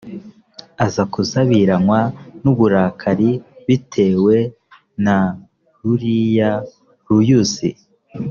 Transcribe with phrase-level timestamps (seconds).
[0.85, 1.99] aza kuzabiranywa
[2.43, 3.29] n’uburakari
[3.67, 4.35] bitewe
[5.05, 5.17] na
[5.83, 6.51] ruriya
[7.07, 7.69] ruyuzi